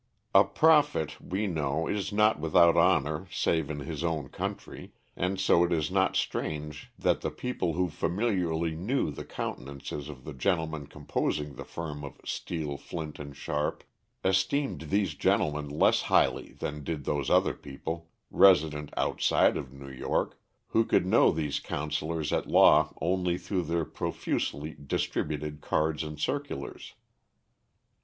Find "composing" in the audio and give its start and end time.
10.87-11.53